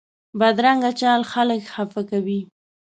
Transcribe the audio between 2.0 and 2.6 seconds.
کوي